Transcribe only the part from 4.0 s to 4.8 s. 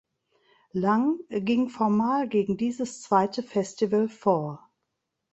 vor.